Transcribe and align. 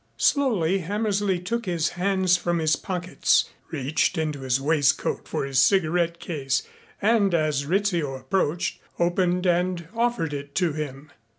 Slowly 0.17 0.79
Hammersley 0.79 1.37
took 1.39 1.67
his 1.67 1.89
hands 1.89 2.35
from 2.35 2.57
his 2.57 2.75
pockets, 2.75 3.47
reached 3.69 4.17
into 4.17 4.39
his 4.39 4.59
waistcoat 4.59 5.27
for 5.27 5.45
his 5.45 5.59
cigarette 5.59 6.19
case, 6.19 6.63
and 7.03 7.35
as 7.35 7.67
Rizzio 7.67 8.15
approached, 8.15 8.79
opened 8.97 9.45
and 9.45 9.87
offered 9.93 10.33
it 10.33 10.55
to 10.55 10.73
him. 10.73 11.11